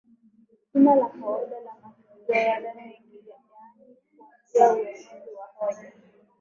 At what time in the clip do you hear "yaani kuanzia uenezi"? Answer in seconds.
3.29-5.09